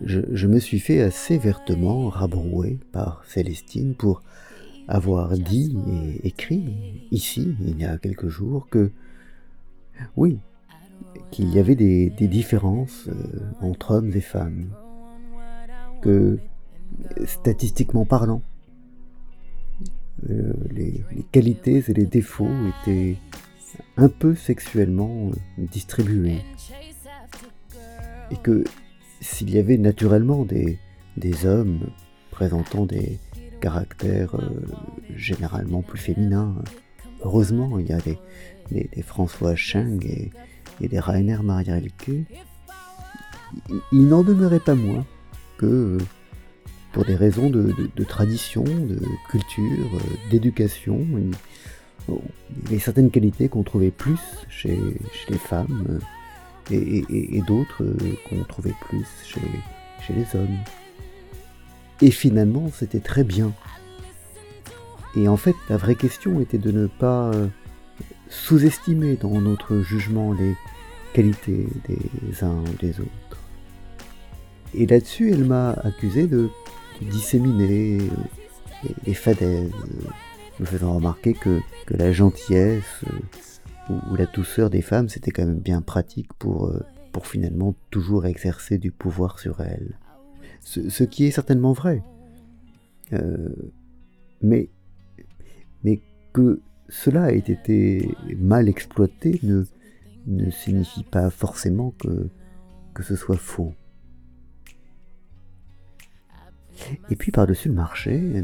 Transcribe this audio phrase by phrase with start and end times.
[0.00, 4.22] je, me suis fait assez vertement rabrouer par Célestine pour
[4.88, 8.90] avoir dit et écrit ici, il y a quelques jours, que
[10.16, 10.38] oui,
[11.30, 14.70] qu'il y avait des, différences euh, entre hommes et femmes,
[16.00, 16.38] que
[17.24, 18.42] statistiquement parlant,
[20.30, 22.48] euh, les, qualités et les défauts
[22.82, 23.16] étaient
[23.96, 26.42] un peu sexuellement euh, distribués,
[28.30, 28.64] et que
[29.22, 30.78] s'il y avait naturellement des,
[31.46, 31.90] hommes
[32.30, 33.18] présentant des
[33.60, 34.36] caractères
[35.14, 36.56] généralement plus féminins,
[37.22, 38.18] heureusement il y a des,
[39.02, 40.30] François Cheng et,
[40.88, 42.26] des Rainer Maria Rilke,
[43.92, 45.06] il, n'en demeurait pas moins
[45.58, 45.98] que,
[46.92, 47.72] pour des raisons de,
[48.04, 48.98] tradition, de
[49.30, 50.00] culture,
[50.30, 52.14] d'éducation, il,
[52.64, 54.76] y avait certaines qualités qu'on trouvait plus chez,
[55.28, 56.00] les femmes
[56.70, 57.84] et, d'autres
[58.28, 59.40] qu'on trouvait plus chez,
[60.12, 60.58] les hommes.
[62.00, 63.52] Et finalement, c'était très bien.
[65.16, 67.30] Et en fait, la vraie question était de ne pas
[68.28, 70.56] sous-estimer dans notre jugement les
[71.12, 73.32] qualités des uns ou des autres.
[74.74, 76.48] Et là-dessus, elle m'a accusé de,
[77.00, 77.98] disséminer
[79.06, 79.70] les, fadaises,
[80.60, 83.04] me faisant remarquer que, la gentillesse
[83.88, 86.80] ou, la douceur des femmes, c'était quand même bien pratique pour, euh,
[87.22, 89.98] finalement toujours exercer du pouvoir sur elles.
[90.60, 92.02] Ce, qui est certainement vrai.
[93.12, 93.48] Euh,
[94.40, 94.70] mais,
[96.32, 98.08] que cela ait été
[98.38, 101.94] mal exploité ne, signifie pas forcément
[102.94, 103.74] que, ce soit faux.
[107.10, 108.42] Et puis par-dessus le marché,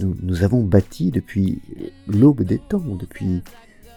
[0.00, 1.60] nous, avons bâti depuis
[2.06, 3.42] l'aube des temps, depuis,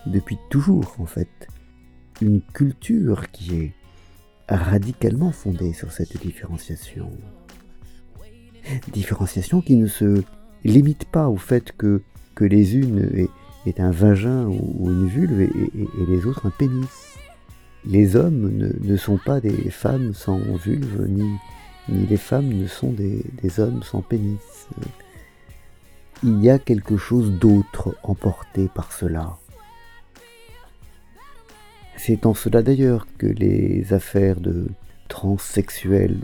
[0.05, 1.47] depuis toujours en fait,
[2.21, 3.73] une culture qui est
[4.47, 7.11] radicalement fondée sur cette différenciation.
[8.91, 10.23] Différenciation qui ne se
[10.63, 12.01] limite pas au fait que,
[12.33, 13.27] que les unes
[13.65, 15.51] est un vagin ou une vulve et,
[16.07, 16.87] les autres un pénis.
[17.85, 21.37] Les hommes ne, sont pas des femmes sans vulve, ni,
[21.89, 23.23] ni les femmes ne sont des,
[23.59, 24.67] hommes sans pénis.
[26.23, 29.37] Il y a quelque chose d'autre emporté par cela.
[32.05, 34.67] C'est en cela d'ailleurs que les affaires de
[35.07, 36.19] transsexuels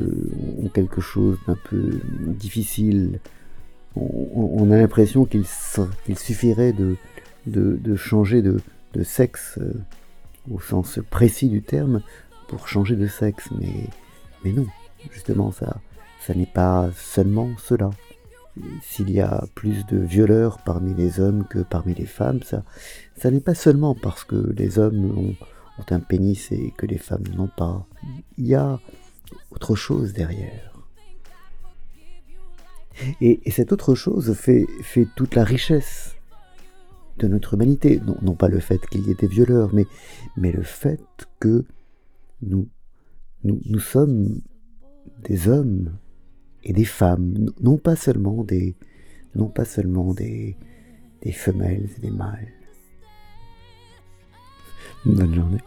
[0.62, 3.20] ont quelque chose d'un peu difficile.
[3.96, 5.48] On, a l'impression qu'il
[6.16, 6.98] suffirait de,
[7.48, 8.62] de, changer de,
[9.02, 9.74] sexe euh,
[10.52, 12.04] au sens précis du terme
[12.48, 13.50] pour changer de sexe.
[13.60, 13.88] Mais,
[14.46, 14.68] mais non,
[15.12, 15.78] justement, ça,
[16.20, 17.90] ça n'est pas seulement cela.
[18.84, 22.62] S'il y a plus de violeurs parmi les hommes que parmi les femmes, ça,
[23.18, 25.36] ça n'est pas seulement parce que les hommes ont,
[25.90, 27.88] un pénis et que les femmes n'ont pas.
[28.38, 28.80] Il y a
[29.52, 30.72] autre chose derrière.
[33.22, 34.68] Et, et cette autre chose fait,
[35.16, 36.16] toute la richesse
[37.18, 38.02] de notre humanité.
[38.22, 39.86] Non, pas le fait qu'il y ait des violeurs, mais,
[40.38, 41.02] le fait
[41.40, 41.66] que
[42.42, 42.68] nous,
[43.80, 44.42] sommes
[45.24, 45.98] des hommes
[46.64, 48.76] et des femmes, non pas seulement des
[51.32, 52.61] femelles et des mâles.
[55.06, 55.58] Bonne journée.